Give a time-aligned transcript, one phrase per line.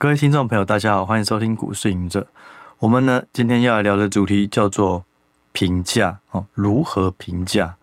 [0.00, 2.26] 各位听众朋友，大家好，欢迎收听股市隐者。
[2.78, 5.04] 我们呢，今天要来聊的主题叫做
[5.52, 7.76] 评价哦，如何评价？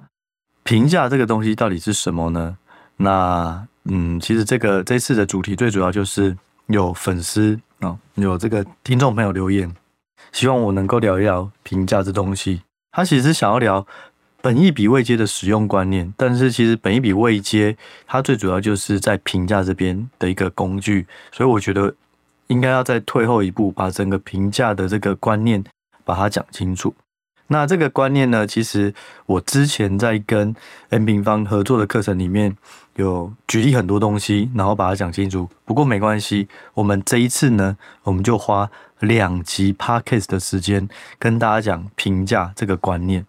[0.64, 2.58] 评价这个东西到底是什么呢？
[2.96, 6.36] 那嗯，其实这个这次的主题最主要就是
[6.66, 9.72] 有粉丝啊，有这个听众朋友留言，
[10.32, 12.64] 希望我能够聊一聊评价这东西。
[12.94, 13.86] 他其实想要聊
[14.42, 17.78] 本益比位阶的使用观念，但是其实本益比位阶
[18.08, 21.94] 它最主要就是在评价这边的一个工具，所以我觉得
[22.48, 25.64] 应该要再退后一步，把整个评价的这个观念
[26.04, 26.94] 把它讲清楚。
[27.50, 28.94] 那这个观念呢，其实
[29.26, 30.54] 我之前在跟
[30.90, 32.58] M 平方合作的课程里面
[32.96, 35.50] 有举例很多东西，然后把它讲清楚。
[35.64, 43.26] 不过没关系，我们这一次呢，我们就花两集 Podcast 的时间跟大家讲评价这个观念。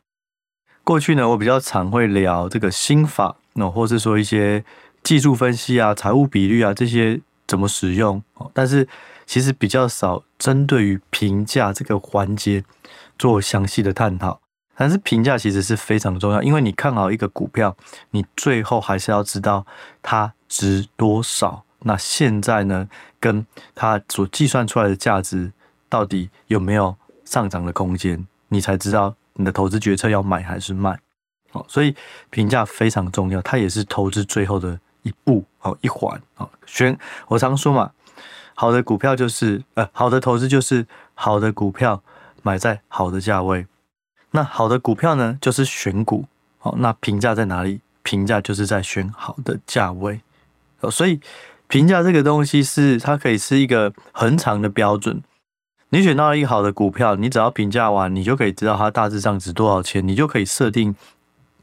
[0.82, 4.64] 过去呢，我比较常会聊这个心法，那或是说一些
[5.04, 8.22] 技术分析啊、财务比率啊这些怎么使用，
[8.54, 8.86] 但是
[9.26, 12.62] 其实比较少针对于评价这个环节。
[13.18, 14.40] 做详细的探讨，
[14.76, 17.76] 但是评价其实是非常重要，因为你看好一个股票，
[18.12, 19.66] 你最后还是要知道
[20.02, 21.64] 它值多少。
[21.80, 25.50] 那现在呢，跟它所计算出来的价值
[25.88, 30.96] 到底有没有上涨的空间，你才知道你的投资决策要买还是卖。
[31.50, 31.96] 哦，所以
[32.30, 36.48] 评价非常重要，它也是投资最后的一步哦，一环哦。
[36.66, 37.90] 选我常说嘛，
[38.54, 42.02] 好的股票就是呃，好的投资就是好的股票。
[42.40, 43.66] 买在好的价位，
[44.30, 46.24] 那好的股票呢，就是选股。
[46.58, 47.80] 好，那评价在哪里？
[48.04, 50.20] 评价就是在选好的价位。
[50.90, 51.20] 所以
[51.66, 55.20] 评价这个东西是它可以是一个恒长的标准。
[55.90, 60.06] 你选到一个好的股票，你只要评价完，你就可以知道它大致上值多少钱。
[60.06, 60.94] 你就可以设定，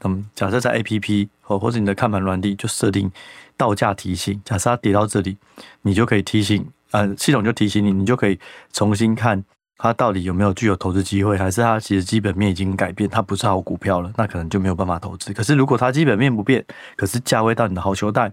[0.04, 3.10] 嗯，假设在 APP 或或者你的看盘软体就设定
[3.56, 4.40] 到价提醒。
[4.44, 5.36] 假设它跌到这里，
[5.82, 8.38] 你就可以提醒，呃，系统就提醒你，你就可以
[8.72, 9.42] 重新看。
[9.78, 15.34] 它到底有没有具有投资机会，还是它其实基本面已经改变，它不是好股票了，那可能就没有办法投资。
[15.34, 16.64] 可是如果它基本面不变，
[16.96, 18.32] 可是价位到你的好球带，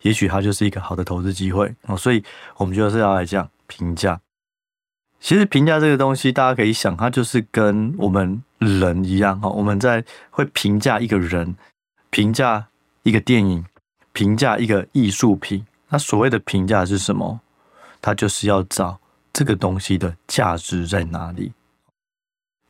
[0.00, 1.94] 也许它就是一个好的投资机会哦。
[1.94, 2.24] 所以
[2.56, 4.18] 我们就是要来讲评价。
[5.20, 11.54] 其实评价这个东西，大家可以想，它就是跟我们人一样哈，我们在会评价一个人，
[12.10, 12.66] 评价
[13.02, 13.64] 一个电影，
[14.12, 15.66] 评价一个艺术品。
[15.90, 17.40] 那所谓的评价是什么？
[18.02, 18.98] 它就是要找。
[19.32, 21.52] 这个东西的价值在哪里？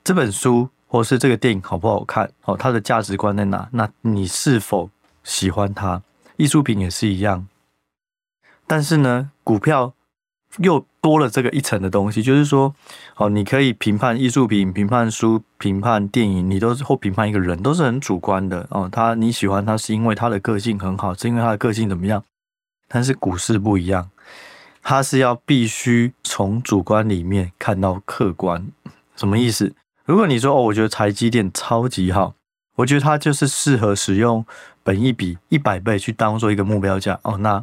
[0.05, 2.31] 这本书或是这个电影好不好看？
[2.44, 3.66] 哦，它的价值观在哪？
[3.72, 4.91] 那你是否
[5.25, 6.03] 喜欢它？
[6.37, 7.49] 艺术品也是一样。
[8.66, 9.94] 但是呢，股票
[10.59, 12.75] 又多了这个一层的东西，就是说，
[13.16, 18.88] 哦，你可以评判艺术品、评判书、评判电影，你都是或评判一个人，都是很主观的哦。
[18.91, 22.22] 他你喜欢他是因为他的个性很好，是因为他的个性怎么样？
[22.89, 24.10] 但是股市不一样。
[24.83, 28.66] 它是要必须从主观里面看到客观，
[29.15, 29.75] 什么意思？
[30.06, 32.34] 如果你说哦，我觉得台积电超级好，
[32.77, 34.43] 我觉得它就是适合使用
[34.83, 37.62] 本一比一百倍去当做一个目标价哦，那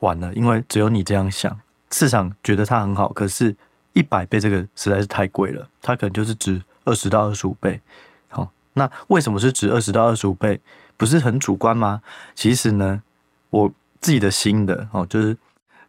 [0.00, 1.58] 完了，因为只有你这样想，
[1.90, 3.54] 市场觉得它很好，可是
[3.92, 7.80] 一百倍这个实在是太贵了，它可能就是值二十到二十五倍。
[8.28, 10.60] 好，那为什么是值二十到二十五倍？
[10.96, 12.02] 不是很主观吗？
[12.34, 13.02] 其实呢，
[13.50, 15.36] 我自己的心得哦，就是。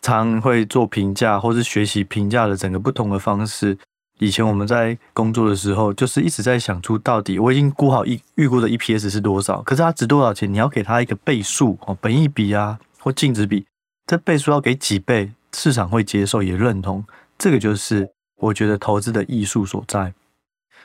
[0.02, 3.78] 常会做评价，或是学习评价的整个不同的方式。
[4.20, 10.50] 以前我们在工作的时候，就是一直在想出到底我已经估好预预估的 EPS 是多少，可是它值多少钱？
[10.54, 13.66] 你要给它一个倍数哦，本益比啊，或净值比，
[14.08, 17.06] 这倍数要给几倍，市场会接受也认同。
[17.38, 20.14] 这个就是我觉得投资的艺术所在。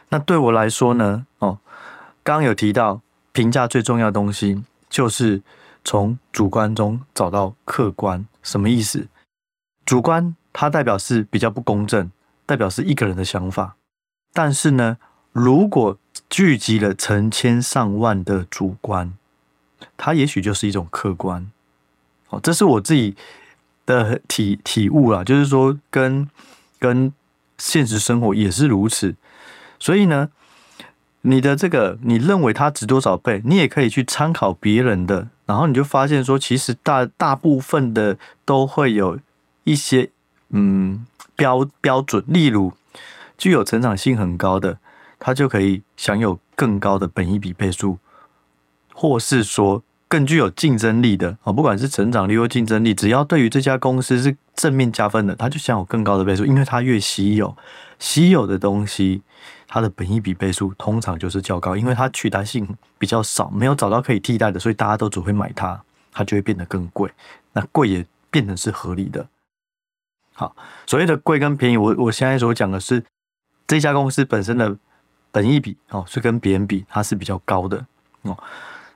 [0.09, 1.59] 那对我来说呢，哦，
[2.23, 3.01] 刚刚有提到
[3.33, 5.43] 评价最重要的东西就是。
[5.87, 9.07] 从主观中找到客观，什么意思？
[9.85, 12.11] 主观它代表是比较不公正，
[12.47, 13.77] 代表是一个人的想法。
[14.33, 14.97] 但是呢，
[15.33, 15.99] 如果
[16.31, 19.13] 聚集了成千上万的主观，
[19.99, 21.53] 它也许就是一种客观。
[22.31, 23.15] 哦，这是我自己
[23.87, 26.29] 的体体悟啦，就是说跟
[26.79, 27.13] 跟
[27.59, 29.15] 现实生活也是如此。
[29.79, 30.31] 所以呢，
[31.23, 35.29] 你的这个你认为它值多少倍，你也可以去参考别人的。
[35.47, 38.17] 然后你就发现说，其实大大部分的
[38.47, 39.19] 都会有
[39.65, 40.11] 一些
[40.49, 41.07] 嗯
[41.37, 42.73] 标标准，例如
[43.37, 44.79] 具有成长性很高的，
[45.19, 47.99] 它就可以享有更高的本一比倍数，
[48.95, 49.83] 或是说
[50.15, 57.57] 更具有竞争力的啊，不管是成长率或竞争力，只要对于这家公司是正面加分的，它就享有更高的倍数，因为它越稀有，
[57.99, 59.23] 稀有的东西。
[59.67, 62.65] 它的本益比倍数通常就是较高，因为它取代性
[62.97, 65.83] 比较少，没有找到可以替代的，所以大家都只会买它，
[66.13, 67.11] 它就会变得更贵。
[67.53, 69.27] 那贵也变成是合理的。
[70.35, 70.55] 好，
[70.87, 73.03] 所谓的贵跟便宜，我我现在所讲的是
[73.67, 74.77] 这家公司本身的
[75.33, 77.85] 本益比哦，是跟别人比它是比较高的
[78.23, 78.39] 哦。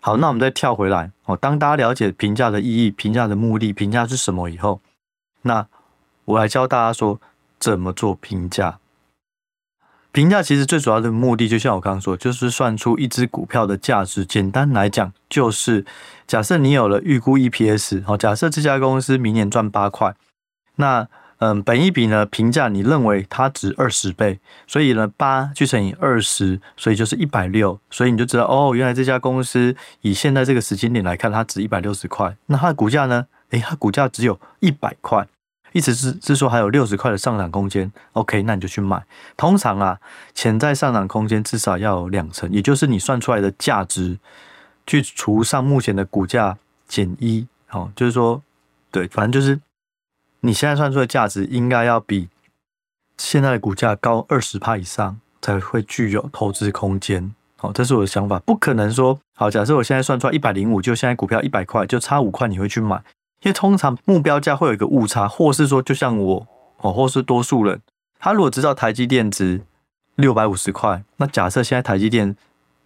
[0.01, 4.81] 好，那我们再跳回来哦，当大家了解评价的意义、评价的目的、评价是什么以后，
[5.43, 5.67] 那
[6.25, 7.21] 我来教大家说
[7.59, 8.79] 怎么做评价。
[10.11, 14.25] 评价其实最主要的目的，就像我刚刚说，就是算出一只股票的价值。
[14.25, 15.85] 简单来讲，就是
[16.27, 20.15] 假设你有了预估 EPS，好，假设这家公司明年赚八块，
[20.77, 21.07] 那
[21.39, 32.37] 嗯，本一笔呢，评价你认为它值二十倍，所以呢，八去乘以二十，所以就是一百六，所以你就知道哦，原来这家公司以现在这个时间点来看，它值一百六十块。
[32.47, 33.27] 那它的股价呢？
[33.51, 35.27] 诶，它股价只有一百块。
[35.73, 39.05] 意思是是说还有六十块的上涨空间，OK，那你就去买。
[39.37, 39.99] 通常啊，
[40.35, 44.19] 潜在上涨空间至少要有两成，也就是你算出来的价值
[44.87, 46.57] 去除上目前的股价
[46.89, 48.43] 减一，哦，就是说，
[48.91, 49.61] 对，反正就是
[50.41, 52.29] 你现在算出的价值应该要比
[53.17, 57.35] 现在的股价高二十趴以上才会具有投资空间。
[57.57, 63.03] 好，这是我的想法，不可能说，好，假设我现在算出来一百零五，就现在股票一百块，就差五块你会去买。
[63.43, 66.47] 因为通常目标价会有一个误差，或是说，就像我
[66.79, 67.81] 哦，或是多数人，
[68.21, 69.63] 他如果知道台积电值
[70.15, 72.37] 六百五十块，那假设现在台积电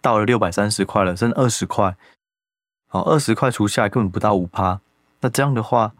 [0.01, 1.95] 到了六百三十块了，剩二十块，
[2.89, 4.79] 哦，二十块除下来根本不到五趴，
[5.21, 5.93] 那这样的话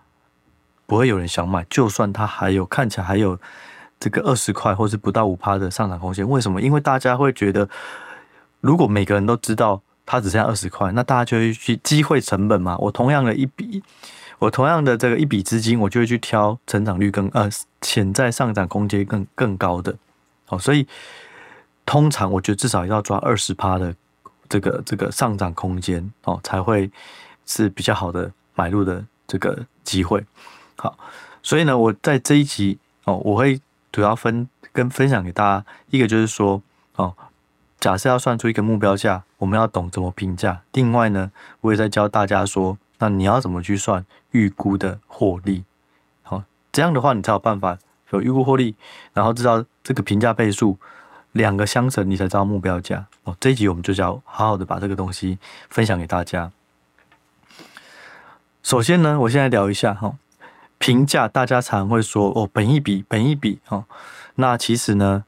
[0.94, 3.36] 不会有人想买，就算它还有看起来还有
[4.00, 6.62] 这个二十块或是不到五趴的上涨空间，为什么？
[6.62, 7.68] 因为大家会觉得，
[8.62, 13.82] 如果每个人都知道它只剩下二十块，那大家就会去机会成本嘛，我同样的一笔。
[14.38, 17.50] 我同样的这个一笔资金，我就会去挑成长率更呃
[17.82, 19.96] 潜在上涨空间更更高的，
[20.46, 20.86] 好，所以
[21.88, 23.96] 通常我觉得至少要抓二十趴的
[24.48, 26.92] 这个这个上涨空间哦，才会
[27.48, 30.24] 是比较好的买入的这个机会。
[30.84, 31.00] 好，
[31.42, 36.62] 所以呢，我在这一集哦，我会主要分跟分享给大家，一个就是说
[36.98, 37.16] 哦，
[37.80, 40.62] 假设要算出一个目标价，我们要懂怎么评价。
[40.74, 41.32] 另外呢，
[41.62, 42.78] 我也在教大家说。
[43.00, 45.66] 那你要怎么去算预估的获利？
[46.22, 47.78] 好，这样的话你才有办法
[48.12, 48.76] 有预估获利，
[49.14, 50.78] 然后知道这个评价倍数
[51.34, 53.08] 两个相乘，你才知道目标价。
[53.24, 55.38] 哦，这一集我们就要好好的把这个东西
[55.70, 56.52] 分享给大家。
[58.62, 60.16] 首先呢，我现在聊一下哈，
[60.84, 63.86] 评价大家常会说哦，本一笔，本一笔哦，
[64.36, 65.24] 那其实呢，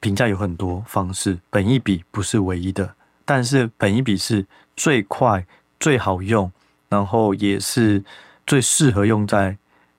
[0.00, 2.94] 评价有很多方式，本一笔不是唯一的，
[3.26, 5.46] 但是本一笔是最快
[5.78, 6.50] 最好用。
[6.88, 8.02] 然后也是
[8.46, 9.58] 最适合用在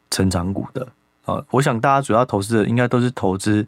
[0.10, 0.88] 成长股的
[1.26, 3.68] 啊，我想大家主要投资的应该都是投资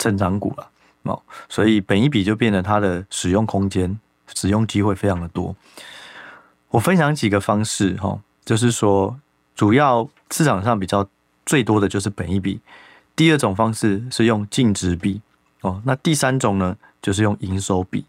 [0.00, 0.68] 成长股了
[1.04, 3.96] 哦，所以本一笔就变得它的使用空间、
[4.34, 5.54] 使用机会非常的多。
[6.70, 9.16] 我分享几个方式哈，就是说
[9.56, 11.08] 主要市场上比较
[11.44, 12.60] 最多的就是本益比，
[13.16, 15.20] 第二种方式是用净值比
[15.62, 18.04] 哦，那第三种呢就是用营收比。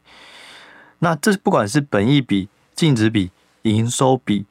[1.00, 3.32] 那这不管是本益比、净值比。
[3.64, 4.46] 营收比，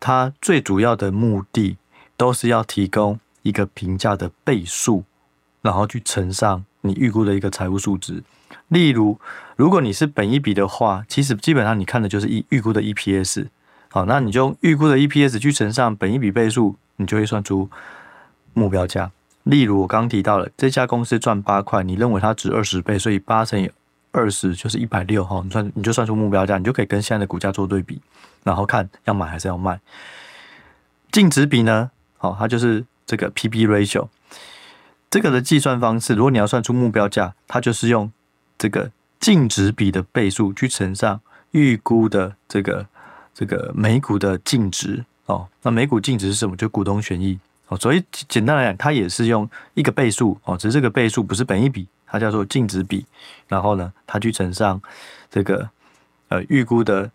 [0.00, 1.76] 它最主要的目的
[2.16, 5.04] 都是要提供一个评价的倍数，
[5.62, 8.24] 然后去乘上你预估的一个财务数值。
[8.66, 9.20] 例如，
[9.54, 13.46] 如果你是本益比的话，其实基本上你看的就是预预估的 EPS。
[13.88, 17.70] 好，那你就用预估的 EPS 去乘上本益比倍数，你就会算出
[18.52, 19.10] 目标价。
[19.44, 23.70] 例如我刚刚提到了这家公司赚八块，你认为它值二十倍，所以八乘以
[24.10, 28.00] 二十就是一百六哈，你算你就算出目标价，你就可以跟现在的股价做对比，
[28.42, 29.80] 然后看要买还是要卖。
[31.12, 34.08] 净值比呢，好，它就是这个 P/B ratio，
[35.08, 38.10] 这个的计算方式，如果你要算出目标价，它就是用
[38.58, 38.90] 这个
[39.20, 41.20] 净值比的倍数去乘上
[41.52, 42.86] 预估的这个
[43.36, 45.46] 这个每股的净值哦。
[45.60, 46.56] 那每股净值是什么？
[46.56, 47.38] 就股东权益
[47.68, 47.76] 哦。
[47.76, 51.86] 所以简单来讲，它也是用一个倍数哦，只是这个倍数不是本益比。
[52.08, 53.04] 它叫做净值比，
[53.48, 54.80] 然后呢，它去乘上
[55.28, 55.68] 这个
[56.28, 57.10] 呃预估的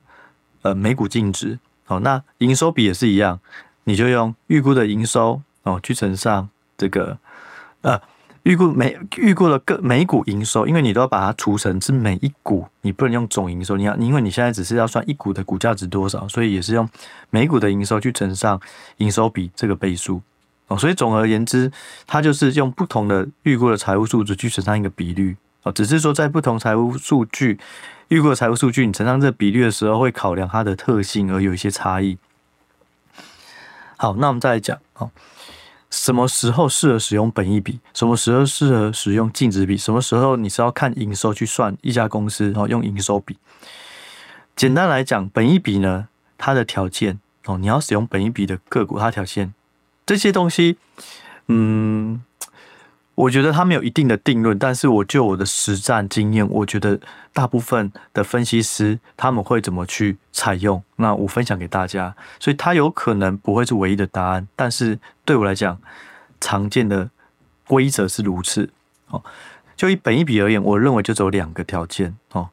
[0.63, 3.39] 呃每股净值，哦，那营收比也是一样，
[3.85, 7.17] 你就用预估的营收哦去乘上这个
[7.83, 8.01] 呃
[8.43, 16.89] 预估每预估的个每股营收，因为你都要把它除成是每一股，你不能用总营收，你要因为你现在只是要算一股的股价值多少，所以也是用
[17.29, 18.59] 每股的营收去乘上
[18.97, 20.21] 营收比这个倍数。
[20.79, 21.69] 所以总而言之，
[22.07, 27.59] 它就是用不同的预估的财务数值去乘上一个比率哦，只是说在不同财务数据
[28.07, 32.17] 预估的财务数据，你乘上这个比率的时候，会考量它的特性而有一些差异。
[33.97, 35.11] 好，那我们再来讲哦，
[35.91, 37.79] 什么时候适合使用本益比？
[37.93, 39.75] 什么时候适合使用净值比？
[39.77, 43.37] 什么时候你是要看营收去算一家公司哦，用营收比？
[44.55, 46.07] 简单来讲，本益比呢，
[46.37, 49.53] 它的条件哦，你要使用本益比的个股，它条件。
[50.05, 50.77] 这些东西，
[51.47, 52.21] 嗯，
[53.15, 56.99] 我觉得它没有一定的定论，但是我就我的实战经验，我觉得
[57.33, 62.15] 大部分的分析师他们会怎么去采用，那我分享给大家。
[62.39, 64.99] 所以它有可能不会是唯一的答案，但是
[65.31, 65.79] 对我来讲，
[66.41, 67.09] 常见的
[67.65, 68.69] 规则是如此。
[69.07, 69.23] 哦，
[69.77, 72.17] 就以本益比而言，我认为就只有两个条件。
[72.33, 72.49] 哦，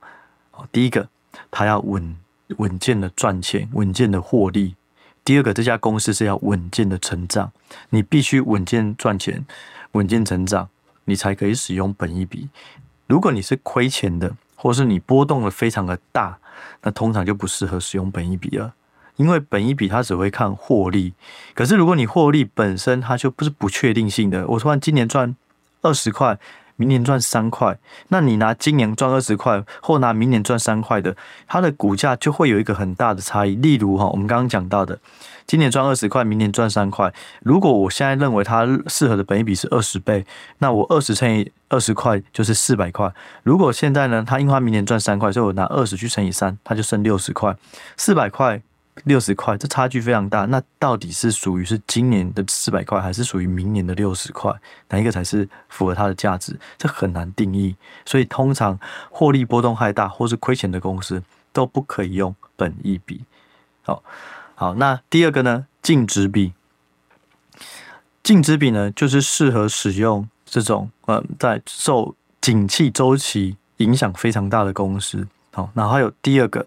[0.71, 1.09] 第一个，
[1.51, 2.17] 它要稳
[2.59, 4.77] 稳健的赚钱，稳健的获利。
[5.25, 7.51] 第二个，这家公司是要稳健的成长，
[7.91, 9.45] 你必须稳健赚钱、
[9.93, 10.69] 稳健成长，
[11.07, 12.49] 你才可以使用本益比。
[13.09, 16.39] 如果你是亏钱的，或是你波动的非常的大，
[16.83, 18.73] 那通常就不适合使用本益比了，
[19.19, 21.13] 因为本益比它只会看获利。
[21.55, 25.37] 可是如果你获利本身它就不是不确定性的，我突然今年赚
[25.83, 26.39] 二十块。
[26.81, 31.17] 明年赚三块，那你拿今年赚二十块，或拿明年赚三块的，
[31.49, 33.57] 它的股价就会有一个很大的差异。
[33.57, 34.97] 例如哈，我们刚刚讲到的，
[35.45, 37.13] 今年赚二十块，明年赚三块。
[37.43, 40.25] 如果我现在认为它适合的本一笔是二十倍，
[40.59, 43.13] 那我二十乘以二十块就是四百块。
[43.43, 47.57] 如果现在呢，它因为它明年赚三块，所以我拿二十去乘以三，它就剩六十块，
[47.97, 48.63] 四百块。
[49.05, 50.45] 六十块，这差距非常大。
[50.47, 54.53] 那到底是属于是今年的四百块，还是属于明年的六十块？
[54.89, 56.59] 哪一个才是符合它的价值？
[56.77, 57.77] 这很难定义。
[58.05, 58.79] 所以通常
[59.11, 63.25] 获利波动太大或是亏钱的公司都不可以用本益比。
[63.83, 64.03] 好，
[64.55, 65.67] 好，那第二个呢？
[65.83, 66.53] 净值比。
[68.23, 75.27] 净值比呢，就是适合使用这种嗯，在受景气周期影响非常大的公司。
[75.53, 76.67] 好，那还有第二个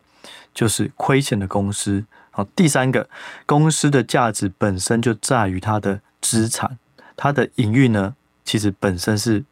[0.53, 2.03] 就是亏钱的公司。
[2.31, 3.09] 好，第三个，
[3.45, 6.79] 公司的价值本身就在于它的资产，
[7.17, 9.43] 它的营运呢，其实本身是，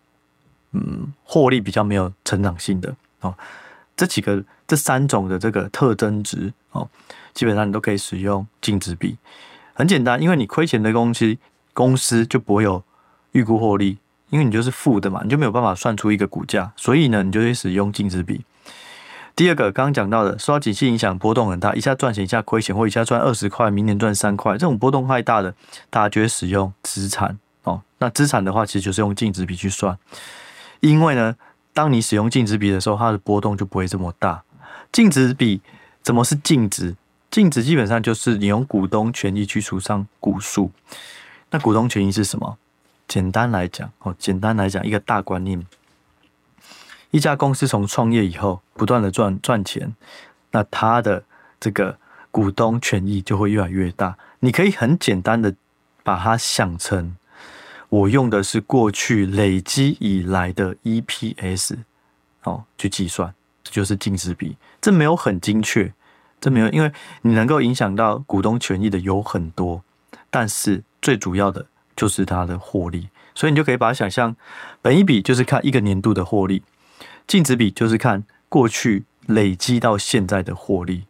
[0.72, 2.96] 嗯，获利比较没有成长性的。
[3.20, 3.36] 哦，
[3.98, 6.90] 这几个这三种的这个特征值，哦，
[7.34, 9.18] 基本上你都可以使用净值比。
[9.74, 11.38] 很简单，因为你亏钱的公司，
[11.74, 12.82] 公司就不会有
[13.34, 13.98] 预估获利，
[14.30, 18.46] 因为你就是负的嘛，你就没有办法算出一个股价，所以呢，你就会使用净值比。
[19.40, 25.56] 第二个，刚刚讲到的，受到景气影响，波动很大，一下赚钱，一下亏钱，或一下赚二十块，明年赚三块，这种波动太大的，
[25.90, 27.82] 大家就会使用资产哦。
[28.00, 29.98] 那资产的话，其实就是用净值比去算，
[30.82, 31.38] 因为呢，
[31.74, 34.44] 当你使用净值比的时候，它的波动就不会这么大。
[34.92, 35.62] 净值比
[36.02, 36.98] 怎么是净值？
[37.32, 40.70] 净值基本上就是你用股东权益去除上股数。
[41.52, 42.58] 那股东权益是什么？
[43.08, 45.66] 简单来讲哦，简单来讲一个大观念。
[47.12, 49.96] 一家公司从创业以后不断的赚赚钱，
[50.52, 51.24] 那它的
[51.60, 51.98] 这个
[52.30, 54.18] 股东权益就会越来越大。
[54.42, 55.56] 你可以很简单的
[56.04, 57.16] 把它想成，
[57.90, 61.78] 我用的是过去累积以来的 EPS
[62.44, 64.56] 哦去计算，这就是净值比。
[64.80, 65.92] 这没有很精确，
[66.40, 66.92] 这没有，因为
[67.24, 69.84] 你能够影响到股东权益的有很多，
[70.30, 74.36] 但是最主要的就是它的获利，所以你就可以把它想象，
[74.82, 76.62] 本一比就是看一个年度的获利。
[77.30, 81.04] 净值比就是看过去累积到现在的获利，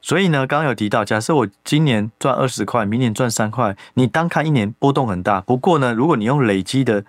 [0.00, 5.42] 所以呢，刚刚有提到，假设我今年赚二十块，明年赚三块，你单看一年波动很大。
[5.42, 7.04] 不过呢，如果你用累积的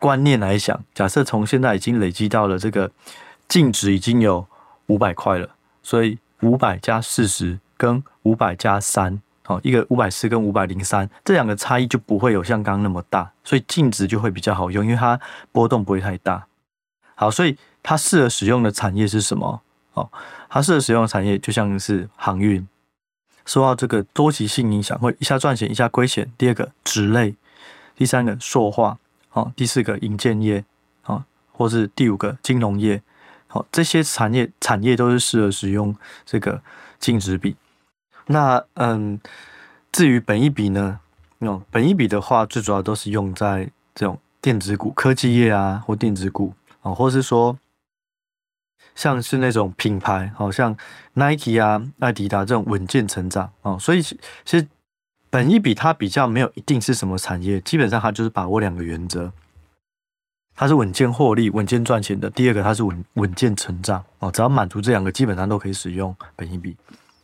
[0.00, 2.90] 观念来想，假设从现在已经累积到了这个
[3.46, 4.44] 净值已经有
[4.86, 5.50] 五百块了，
[5.84, 15.20] 所以五百加四十跟五百加三，好，一个五百四跟五百零三，这两个差异就不会有像刚刚那么大，所以净值就会比较好用，因为它
[15.52, 16.44] 波动不会太大。
[17.14, 19.60] 好，所以它适合使用的产业是什么？
[19.94, 20.10] 哦，
[20.48, 22.66] 它适合使用的产业就像是航运，
[23.44, 26.32] 受到这个多极性影响，会一下赚钱，一下亏钱。
[26.38, 27.34] 第二个，纸类；
[27.94, 28.96] 第三个，塑化；
[29.32, 30.62] 哦，第四个，银建业；
[31.04, 33.02] 哦，或是第五个，金融业。
[33.48, 36.62] 好，这些产业产业都是适合使用这个
[36.98, 37.54] 净值比。
[38.26, 39.20] 那嗯，
[39.92, 41.00] 至于本一比呢？
[41.40, 46.54] 哦，本一比的话，最主要都是用在这种电子股、科技业啊，或电子股。
[46.82, 47.58] 哦，或是说，
[48.94, 50.76] 像是那种品牌，好像
[51.14, 54.66] Nike 啊、爱迪达这种稳健成长哦，所以其实
[55.30, 59.32] 本一比它比较没有一定是什么产业，基本上它就是把握两个原则，
[60.54, 62.28] 它是稳健获利、稳健赚钱的。
[62.28, 66.76] 第二个，它是稳稳健成长哦，只要满足这两个，基本上都可以使用本一比。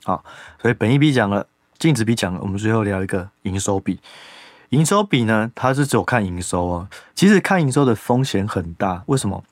[0.04, 0.24] 好，
[0.62, 1.46] 所以本一比讲了，
[1.78, 4.00] 净值比讲了，我们最后聊一个营收比。
[4.70, 6.88] 营收比呢，它是只有看营收哦。
[7.14, 9.42] 其实看营收的风险很大，为什么？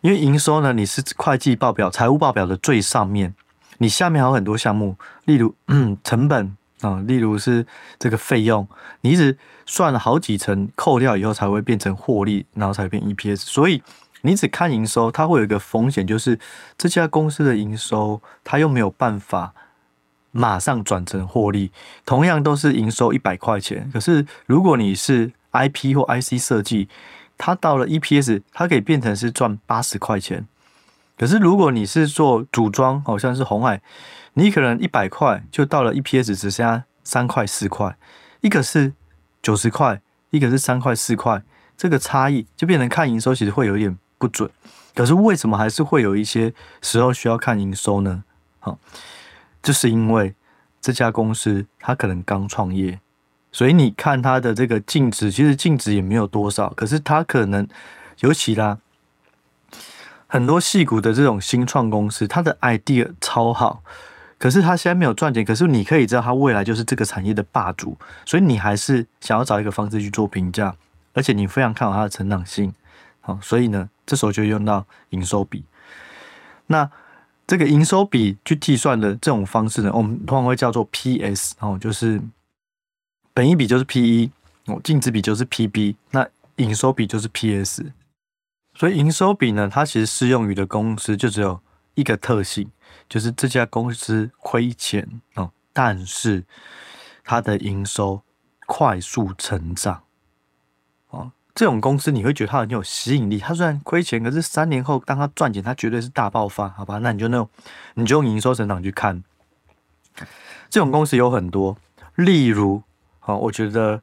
[0.00, 3.34] 因为营收呢，你是会计报表、财务报表的最上面，
[3.78, 7.66] 你下面还有很多项目，例如嗯成本啊、例如是
[7.98, 8.68] 这个费用，
[9.00, 13.36] 你一直算了好几层，扣掉以后才会变成获利，然后才变 EPS。
[13.36, 13.82] 所以
[14.20, 16.38] 你只看营收，它会有一个风险，就是
[16.76, 19.54] 这家公司的营收，它又没有办法
[20.34, 21.70] 马上转成获利。
[22.04, 26.88] 同样都是营收一百块钱，可是如果你是 IP 或 IC 设计，
[27.38, 30.46] 它到了 EPS，它可以变成是赚八十块钱。
[31.16, 33.80] 可是如果你是做组装，好像是红海，
[34.32, 37.96] 你可能一百块就到了 EPS 只剩下三块四块，
[38.40, 38.92] 一个是
[39.40, 40.00] 九十块，
[40.30, 41.42] 一个是三块四块，
[41.76, 44.50] 这个差异就变成看营收其实会有点不准。
[44.94, 48.24] 可是为什么还是会有一些时候需要看营收呢？
[48.60, 48.78] 好，
[49.64, 50.32] 就是因为
[50.80, 53.00] 这家公司它可能刚创业，
[53.50, 57.66] 所以你看它的这个净值，其实净值也没有多少，可是它可能
[58.20, 58.78] 尤其啦。
[60.26, 63.82] 很多矽谷的这种新创公司，它的 idea 超好，
[64.36, 65.44] 可是它现在没有赚钱。
[65.44, 70.74] 可是你可以知道，它未来就是这个产业的霸主，所以你还是想要找一个方式去做评价，
[71.12, 72.74] 而且你非常看好它的成长性。
[73.20, 75.64] 好，所以呢，这时候就用到营收比。
[76.66, 76.90] 那
[77.46, 82.20] 这个营收比去计算的这种方式呢，我们通常会叫做 PS 哦，就是
[83.32, 84.30] 本益比就是 PE
[84.66, 87.92] 哦，净值比就是 PB，那营收比就是 PS。
[88.76, 91.60] 所以营收比呢，它其实适用于的公司就只有
[91.94, 92.70] 一个特性，
[93.08, 96.44] 就是这家公司亏钱哦，但是
[97.22, 98.22] 它的营收
[98.66, 100.03] 快速成长，
[101.54, 103.38] 这种公司你会觉得它很有吸引力。
[103.38, 106.98] 它虽然亏钱，可是三年后当它赚钱，它绝对是大爆发，好吧？
[106.98, 107.48] 那你就那种，
[107.94, 109.22] 你就用营收成长去看，
[110.68, 111.76] 这种公司有很多，
[112.16, 112.82] 例如，
[113.24, 114.02] 哦，我觉得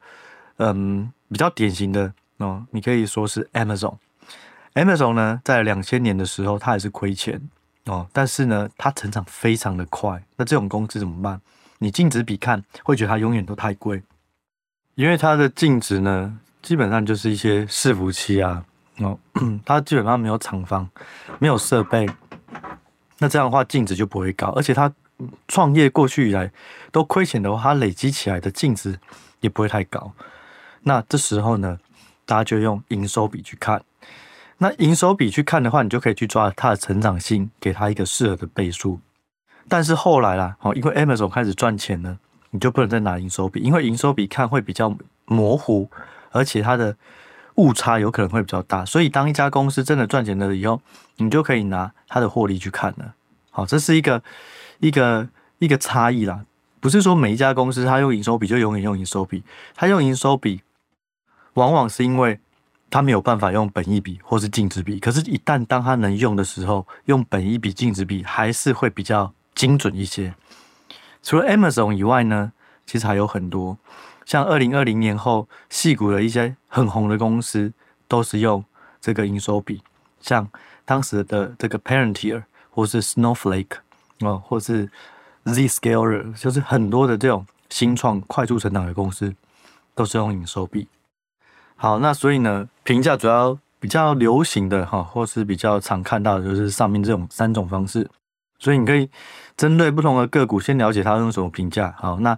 [0.57, 3.95] 嗯比较典型的哦，你可以说是 Amazon。
[4.73, 7.41] Amazon 呢，在两千年的时候，它也是亏钱
[7.85, 10.23] 哦，但是呢，它成长非常的快。
[10.37, 11.41] 那这种公司怎么办？
[11.79, 14.01] 你净值比看，会觉得它永远都太贵，
[14.95, 18.63] 因为它的净值呢，基本上就是一些伺服器啊，
[18.99, 19.17] 哦，
[19.65, 20.89] 它基本上没有厂房，
[21.39, 22.07] 没有设备，
[23.17, 24.47] 那这样的话净值就不会高。
[24.49, 24.91] 而且它
[25.47, 26.51] 创业过去以来
[26.91, 28.99] 都亏钱的话，它累积起来的净值
[29.39, 30.13] 也不会太高。
[30.83, 31.79] 那这时候呢，
[32.25, 33.83] 大家就用营收比去看。
[34.57, 38.99] 那营收比去看的话，你就可以去抓它的成长性，给它一个适合的倍数。
[39.67, 42.17] 但是后来啦，哦，因为 Amazon 开始赚钱了，
[42.51, 44.95] 你就不能再拿营收比，因为营收比看会比较
[45.25, 45.89] 模糊，
[46.31, 46.95] 而且它的
[47.55, 48.83] 误差有可能会比较大。
[48.83, 50.81] 所以当一家公司真的赚钱了以后，
[51.17, 53.13] 你就可以拿它的获利去看了。
[53.49, 54.23] 好，这是一个
[54.79, 56.45] 一个一个差异啦，
[56.79, 59.43] 不是说每一家公司它用营收比就永远用营收比，
[59.75, 60.61] 它用营收比
[61.53, 62.39] 往往是因为。
[62.93, 70.33] 他没有办法用本益比或是净值比，可是，一旦当他能用的时候，用本益比、净值比还是会比较精准一些。
[71.23, 72.51] 除了 Amazon 以外呢，
[72.85, 73.77] 其实还有很多，
[74.25, 77.71] 像二零二零年后，矽谷的一些很红的公司
[78.07, 78.63] 都是用
[78.99, 79.81] 这个营收比，
[80.19, 80.47] 像
[80.85, 83.77] 当时的这个 Palantir 或是 Snowflake
[84.19, 84.89] 哦，或是
[85.45, 89.33] Zscaler，就是很多的这种新创快速成长的公司，
[89.95, 90.87] 都是用营收比。
[91.75, 98.07] 好，那所以呢，评价主要比较流行的哈，或是比较常看到的就是上面这种三种方式。
[98.59, 99.09] 所以你可以
[99.57, 101.91] 针对不同的个股，先了解它用什么评价。
[101.97, 102.37] 好，那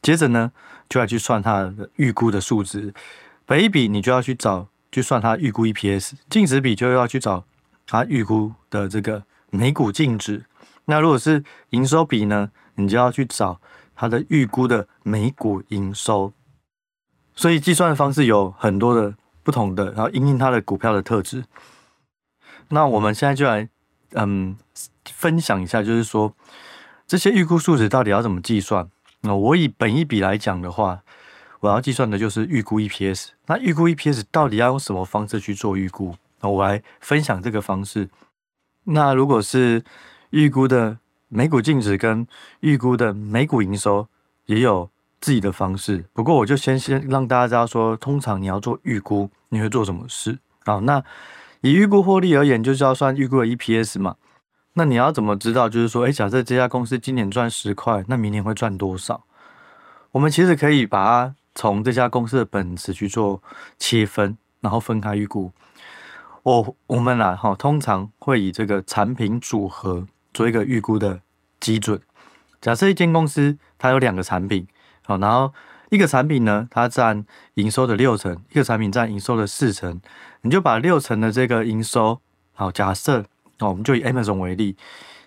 [0.00, 0.50] 接着呢，
[0.88, 2.94] 就要去算它的预估的数值。
[3.46, 6.12] 本一比你就要去找，去算它预估 EPS。
[6.28, 7.44] 净值比就要去找
[7.86, 10.44] 它预估的这个每股净值。
[10.84, 13.60] 那如果是营收比呢，你就要去找
[13.94, 16.32] 它的预估的每股营收。
[17.34, 21.44] 所以计算的方式有很多的不同的，然后因应它的股票的特质。
[22.68, 23.68] 那我们现在就来
[24.12, 24.56] 嗯
[25.06, 26.34] 分享一下，就是说
[27.06, 28.90] 这些预估数值到底要怎么计算？
[29.22, 31.02] 那我以本一笔来讲的话，
[31.60, 33.28] 我要计算的就是预估 EPS。
[33.46, 36.14] 那预估 EPS 到底要用什么方式去做预估？
[36.40, 38.08] 那我来分享这个方式。
[38.84, 39.82] 那如果是
[40.30, 42.26] 预估的每股净值跟
[42.60, 44.08] 预估的每股营收，
[44.46, 44.90] 也有。
[45.20, 50.38] 自己的方式，不过我就先先让大家知道说，通常你要做预估，你会做什么事？
[50.64, 51.02] 好，那
[51.60, 54.14] 以预估获利而言，就是要算预估的 EPS 嘛。
[54.78, 55.68] 那你要怎么知道？
[55.68, 59.24] 就是说，哎，假设这家公司今年赚十块，那明年会赚多少？
[60.12, 63.42] 我们其实可以把它从这家公司的本质去做
[63.76, 65.50] 切分，然后分开预估。
[66.44, 71.20] 我我们来哈，通常会以这个产品组合做一个预估的
[71.58, 72.00] 基准。
[72.60, 74.68] 假设一间公司它有两个产品。
[75.04, 75.52] 好，然后
[75.88, 80.00] 一个产品呢，它占营收的六成，一个产品占营收的四成，
[80.42, 82.20] 你就把六成的这个营收，
[82.52, 83.24] 好，假设，
[83.58, 84.76] 哦，我们就以 Amazon 为例，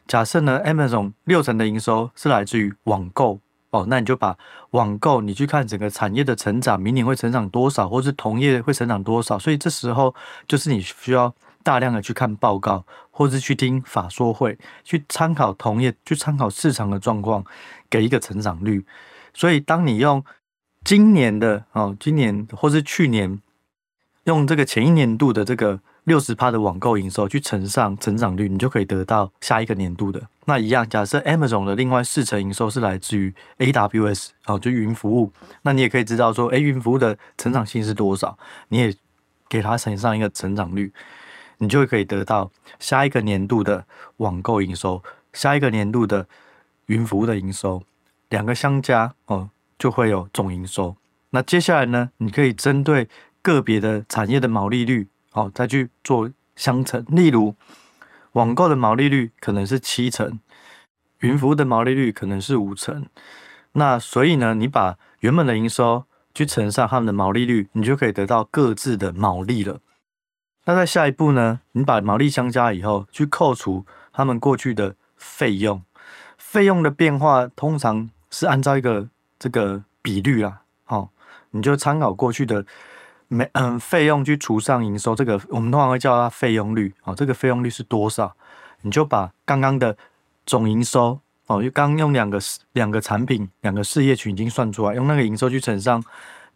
[0.07, 3.39] 假设呢，Amazon 六成的营收是来自于网购，
[3.71, 4.37] 哦，那你就把
[4.71, 10.15] 网购，你去看整个产业的成长，明年会成长多少，或是同业会成长多少，所以这时候
[10.47, 17.45] 就是你需要大量的去看报告，或是去听法说会，去参考同业，去参考市场的状况，
[17.89, 18.85] 给一个成长率。
[19.33, 20.23] 所以，当你用
[20.83, 23.39] 今年的哦，今年或是去年
[24.23, 30.21] 用这个前一年度的这个六十趴的网购营收去乘上成长率，你就可以得到下一个年度的。
[30.45, 38.37] 那一样，假设 Amazon 的另外四成营收是来自于 AWS 哦，就云服务，那你也可以知道说，哎，云服务的成长性是多少，
[38.69, 38.95] 你也
[39.47, 40.91] 给它乘上一个成长率，
[41.59, 43.85] 你就可以得到下一个年度的
[44.17, 46.27] 网购营收，下一个年度的
[46.87, 47.83] 云服务的营收，
[48.29, 50.95] 两个相加哦，就会有总营收。
[51.29, 53.07] 那接下来呢，你可以针对
[53.43, 57.05] 个别的产业的毛利率哦，再去做相乘。
[57.07, 57.55] 例如，
[58.33, 60.39] 网购的毛利率可能是七成，
[61.19, 63.05] 云服务的毛利率可能是五成。
[63.73, 69.79] 那所以呢，你把原本的营收去乘上他们的毛利率，你就可以得到各自的毛利了。
[70.65, 75.83] 那在下一步呢，你把毛利相加以后，去扣除他们过去的费用，
[76.37, 81.09] 费用的变化通常是按照一个这个比率啊，好，
[81.51, 82.65] 你就参考过去的
[83.33, 88.35] 没嗯费用去除上营收，这个我们通常会叫它费用率，哦，这个费用率是多少？
[88.81, 89.95] 你就把刚刚的
[90.45, 91.17] 总营收
[91.47, 92.37] 哦，就刚用两个
[92.73, 96.03] 两个产品两个事业群已经算出来，用那个营收去乘上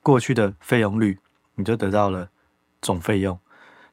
[0.04, 1.18] 过去的费用率，
[1.56, 2.28] 你就得到了
[2.82, 3.40] 总费用。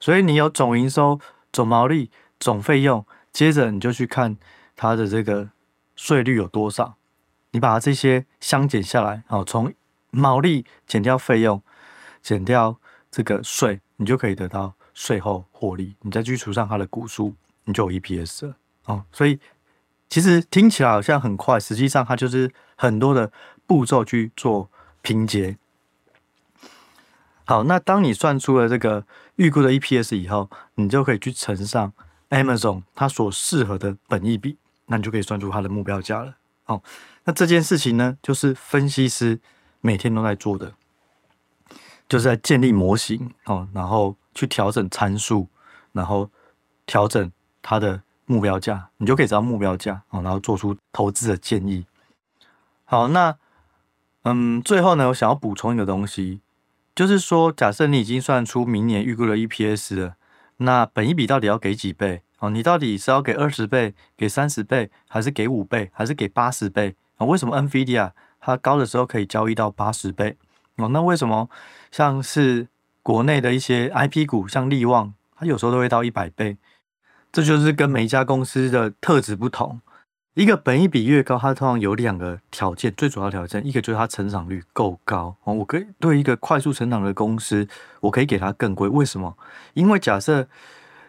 [0.01, 1.21] 所以你有总营收、
[1.53, 4.37] 总毛利、总费用，接着你就去看
[4.75, 5.51] 它的这个
[5.95, 6.97] 税率有多少。
[7.53, 9.73] 你把这些相减下来，哦，从
[10.11, 11.63] 毛利减掉费用，
[12.23, 12.79] 减掉
[13.11, 15.97] 这个税，你就可以得到税后获利。
[16.01, 18.57] 你再去除上它的股数，你就有 EPS 了。
[18.85, 19.39] 哦，所以
[20.09, 23.33] 其实听起来好像很快，实际上它就是很多的
[23.67, 24.71] 步骤去做
[25.03, 25.57] 拼接。
[27.45, 29.05] 好，那当你算出了这个
[29.37, 31.93] 预估的 EPS 以后，你就可以去乘上
[32.31, 34.57] Amazon 它所适合的本益比，
[34.87, 36.37] 那你就可以算出它的目标价了。
[36.67, 36.83] 哦。
[37.25, 39.39] 那这件事情呢，就是分析师
[39.81, 40.75] 每天都在做的，
[42.09, 45.49] 就是在建立模型哦，然后去调整参数，
[45.93, 46.31] 然后
[46.87, 51.87] 调整它的目标价，你就可以知道目标价哦，然后做出投资的建议。
[52.85, 53.37] 好，那
[54.25, 56.41] 嗯，最后呢，我想要补充一个东西，
[56.95, 60.17] 就是说，假设你已经算出明年预估的 EPS 了，
[60.59, 62.23] 那本一比到底要给几倍？
[62.39, 66.95] 哦，你到底是要给二十倍、给三十倍，还是给五倍，还是给八十倍？
[67.17, 70.37] 啊为什么 NVIDIA 它高的时候可以交易到八十倍？
[70.89, 71.49] 那为什么
[71.91, 72.69] 像是
[73.03, 76.57] 国内的一些 IP 股，像力旺，它有时候都会到一百倍？
[77.31, 79.81] 这就是跟每一家公司的特质不同。
[80.35, 85.55] 一个本益比越高，它通常有两个条件，最主要条件，一个就是它成长率够高哦。
[85.55, 87.69] 我可以对一个快速成长的公司，
[88.01, 88.89] 我可以给它更贵。
[88.89, 89.37] 为什么？
[89.75, 90.49] 因为假设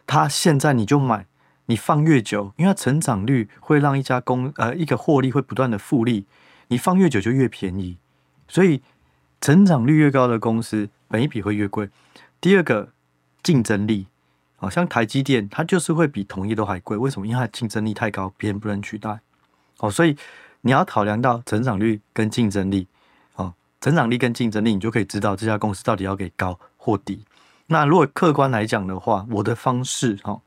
[0.05, 1.25] 它现在你就买。
[1.67, 6.25] 你放越久，因为它成长率会让一家公呃一个获利会不断的复利，
[6.67, 7.97] 你放越久就越便宜，
[8.49, 8.81] 所以
[9.43, 11.89] 成长率越高的公司，本益比会越贵。
[12.39, 12.93] 第二个
[13.43, 14.07] 竞争力，
[14.55, 17.27] 好像台积电，它就是会比同业都还贵，为什么？
[17.27, 19.19] 因为它的竞争力太高，别人不能取代。
[19.79, 20.15] 哦，所以
[20.61, 22.87] 你要考量到成长率跟竞争力，
[23.35, 27.25] 哦，成长力跟竞争力，你就可以知道这家公司到底要给高或低。
[27.67, 30.41] 那如果客观来讲的话，我的方式，哦。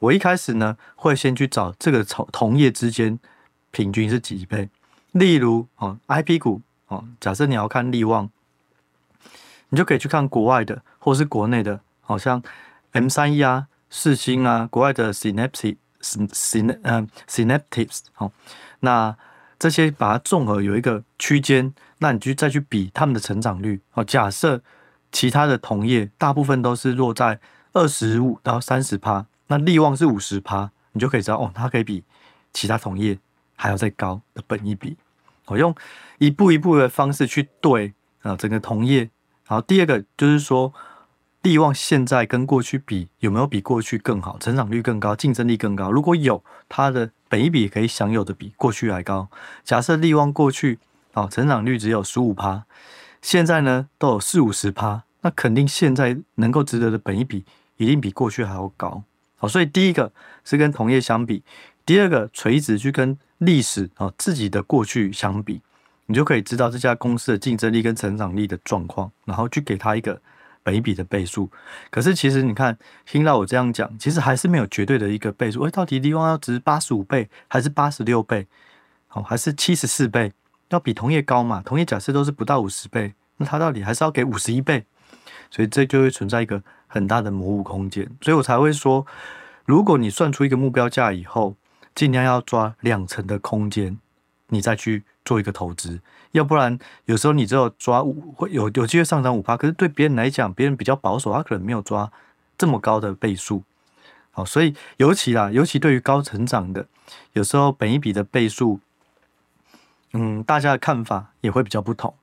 [0.00, 3.18] 我一开始呢，会先去找这个同同业之间
[3.70, 4.68] 平均是几倍。
[5.12, 6.60] 例如哦，IP 股
[6.94, 8.30] 哦，假设你要看力旺，
[9.70, 12.42] 你就可以去看国外的，或是国内的，好像
[12.92, 18.30] M 三一啊、四星啊，国外的 Synaptics、Syn 嗯 Synaptics 好，
[18.80, 19.16] 那
[19.58, 24.04] 这些把它综合有一个区间，那你就再去比他们的成长率哦。
[24.04, 24.62] 假设
[25.10, 27.40] 其他的同业大部分都是落在
[27.72, 29.26] 二十五到三十趴。
[29.46, 32.02] 那力旺是五十趴，你就可以知道哦，它可以比
[32.52, 33.18] 其他同业
[33.56, 34.96] 还要再高的本一比。
[35.46, 35.74] 我用
[36.18, 39.10] 一步一步的方式去对啊整个同业。
[39.46, 40.72] 然后第二个就是说，
[41.42, 45.90] 力旺现在跟过去比有没有比过去更好，成长率更高，竞争力更高？
[45.90, 49.28] 如果有，它的本一比可以享有的比过去还高。
[49.62, 50.78] 假设力旺过去
[51.12, 52.64] 啊成长率只有十五趴，
[53.20, 57.44] 现在呢都有四五十趴，那肯定现在能够值得的本一比
[57.76, 59.02] 一定比过去还要高。
[59.46, 60.10] 所以第一个
[60.42, 61.42] 是跟同业相比，
[61.84, 65.60] 第二个垂直去跟历史啊自己的过去相比，
[66.06, 70.20] 你就可以知道这家公司的竞争力跟成长力的状况，然后去给他一个
[70.62, 71.50] 本益比的倍数。
[71.90, 75.62] 可是其实你看，听到我这样讲，其实还是没有绝对的一个倍数。
[75.62, 78.46] 哎，到底力旺要值八十五倍，还是八十六倍？
[79.08, 80.32] 好，还是七十四倍？
[80.70, 81.62] 要比同业高嘛？
[81.64, 84.84] 同业假设都是不到五十倍，那他到底还是要给五十一倍？
[85.50, 88.10] 所以这就会存在一个很大的模糊空间。
[88.20, 89.06] 所以我才会说，
[89.66, 91.54] 如果你算出一个目标价以后，
[91.94, 93.98] 尽量要抓两成的空间，
[94.48, 96.00] 你再去做一个投资。
[96.32, 102.10] 要不然，有时候你只有抓五，会有有机会上涨五趴，可是对别人来讲，别人比较保守，他可能没有抓
[102.58, 103.62] 这么高的倍数。
[104.32, 106.86] 好，所以尤其啦，尤其对于高成长的，
[107.34, 108.80] 有时候本一笔的倍数。
[110.12, 112.14] 嗯，大家的看法也会比较不同，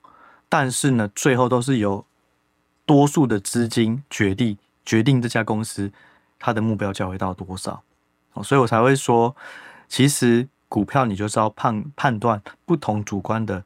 [0.47, 2.05] 但是呢，最后都是由
[2.85, 5.91] 多数的资金决定决定这家公司
[6.39, 7.83] 它的目标价会到多少。
[8.43, 9.35] 所以我才会说，
[9.87, 13.63] 其实股票你就是要判判断不同主观的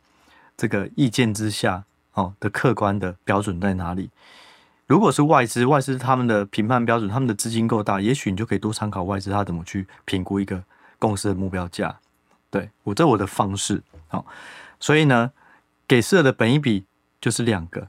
[0.57, 4.09] 这个意见之下，哦的客观的标准在哪里。
[4.87, 10.63] 如果是外资，外资他们的评判标准，他们的资金够大，也许你就可以多参考外资他怎么去评估一个
[10.99, 11.99] 公司的目标价。
[12.49, 13.81] 对，我这我的方式。
[14.07, 14.25] 好，
[14.79, 15.31] 所以呢，
[15.87, 16.85] 给设的本益比
[17.19, 17.87] 就是两个，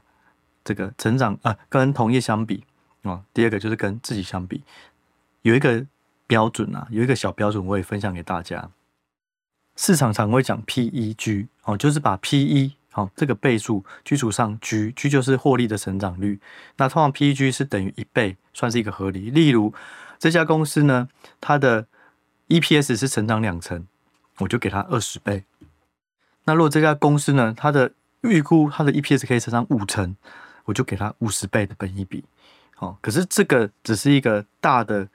[0.63, 2.63] 这个成长啊，跟同业相比
[3.03, 4.63] 啊，第二个就是跟自己相比，
[5.43, 5.85] 有一个
[6.27, 8.69] 标准啊，有一个小标准，我也分享给大家。
[9.75, 16.39] 市场常会讲 PEG 哦，就是把 PE 好这个倍数基础上 G，G 就是获利的成长率。
[16.77, 19.29] 那通常 PEG 是等于一倍，算是一个合理。
[19.29, 19.73] 例如
[20.17, 21.07] 这家公司呢，
[21.39, 21.85] 它的
[22.47, 23.85] EPS 是成长两成，
[24.39, 25.43] 我就给它二十倍。
[26.45, 30.15] 那如果这家公司呢，它的预估它的 EPS 可以成长五成，
[30.65, 32.25] 我就给它五十倍的本益比。
[32.75, 35.07] 好，可是这个只是一个大的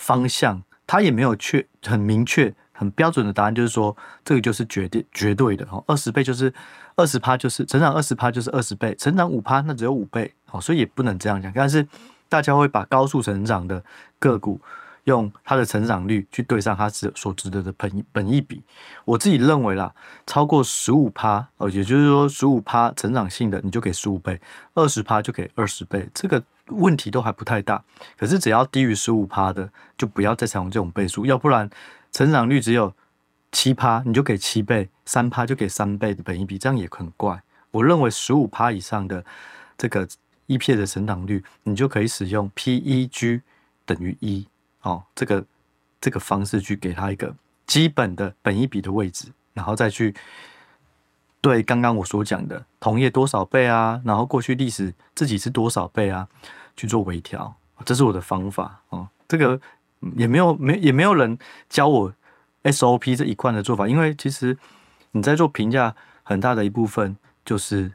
[0.00, 5.64] 方向，它也没有确很明确、很标准的答案，就是说这个就是绝对绝对的。
[5.66, 6.52] 哈，二十倍就是
[6.96, 10.34] 二十趴，就是成长二十趴就是二十倍，成长五趴那只有五倍。
[10.46, 11.52] 好，所以也不能这样讲。
[11.54, 11.86] 但是
[12.28, 13.84] 大家会把高速成长的
[14.18, 14.60] 个股。
[15.04, 18.62] 用它的成长率去对上它值所值得的本本益比，
[19.06, 19.90] 我自己认为啦，
[20.26, 24.38] 超过十五趴哦，也就是说十五趴成长性的，你就给十五倍，
[24.74, 27.82] 二十趴就给二十倍，这个问题都还不太大。
[28.16, 31.68] 可是只要低于十五趴的，就不要再采用这种倍数，要不然
[32.12, 32.92] 成长率只有
[33.52, 37.42] 七趴，你就给七倍，三趴就给三倍的本益比，这样也很怪。
[37.70, 39.24] 我认为十五趴以上的
[39.78, 40.08] 这个
[40.46, 43.40] E P 的成长率，你就可以使用 PEG
[43.86, 44.46] 等于一。
[44.82, 45.44] 哦，这个
[46.00, 47.34] 这个方式去给他一个
[47.66, 50.14] 基本的本益比的位置，然后再去
[51.40, 56.26] 对刚刚我所讲的同业多少倍啊，然后过去历史自己是多少倍啊，
[56.76, 57.54] 去做微调，
[57.84, 59.08] 这是我的方法哦。
[59.28, 59.60] 这个
[60.16, 62.12] 也没有没也没有人教我
[62.64, 64.56] SOP 这一贯的做法，因为其实
[65.12, 67.92] 你在做评价很大的一部分就是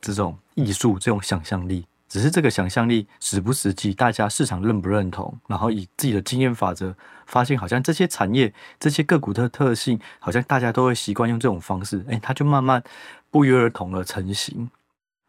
[0.00, 1.86] 这种艺术，这种想象力。
[2.08, 5.34] 只是这个想象力实不实际，大家市场认不认同？
[5.46, 12.82] 然后以自己的经验法则，发现好像这些产业、这些个股的特性，好像大家都会习惯用这种方式，哎，它就慢慢
[13.30, 14.70] 不约而同的成型。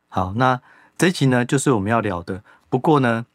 [0.09, 0.59] 好，那
[0.97, 2.43] 这一集呢，就是我们要聊的。
[2.73, 3.27] 不过呢，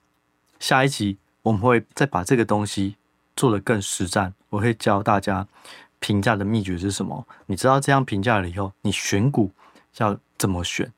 [0.59, 2.97] 下一集我们会再把这个东西
[3.37, 5.47] 做得更实战，我会教大家
[6.01, 7.25] 评价的秘诀是什么。
[7.47, 9.53] 你知道这样评价了以后，你选股
[9.99, 10.93] 要怎么选？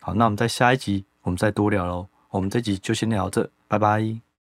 [0.00, 1.04] 好，那我们在下一集。
[1.22, 4.25] 我们再多聊喽，我们这集就先聊这，拜拜。